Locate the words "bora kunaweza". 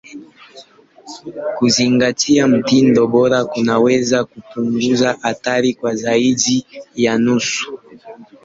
3.07-4.25